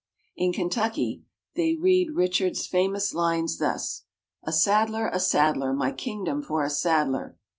[0.35, 1.25] In Kentucky
[1.55, 4.01] they read Richard's famous lines thus:
[4.43, 5.07] "A saddler!
[5.13, 5.73] a saddler!
[5.73, 7.37] my kingdom for a saddler!"